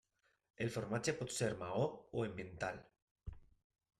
[0.65, 1.85] El formatge pot ser maó
[2.21, 2.83] o emmental.